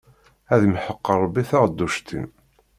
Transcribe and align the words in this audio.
Ad 0.53 0.61
imḥeq 0.67 1.05
Ṛebbi 1.21 1.41
taɣedduct-im! 1.49 2.27